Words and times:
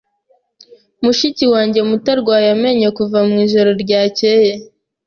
Mushiki 1.03 1.45
wanjye 1.53 1.79
muto 1.89 2.07
arwaye 2.15 2.47
amenyo 2.55 2.89
kuva 2.97 3.17
mwijoro 3.29 3.69
ryakeye. 3.83 4.53